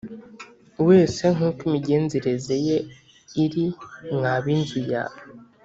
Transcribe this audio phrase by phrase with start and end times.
[0.87, 2.77] wese nk uko imigenzereze ye
[3.43, 3.65] iri
[4.15, 5.03] mwa b inzu ya